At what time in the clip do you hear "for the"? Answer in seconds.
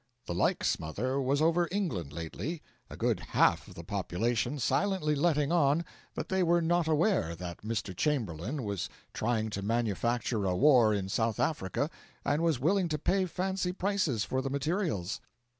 14.25-14.49